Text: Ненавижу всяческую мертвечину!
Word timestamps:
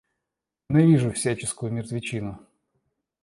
Ненавижу 0.69 1.11
всяческую 1.11 1.71
мертвечину! 1.73 2.39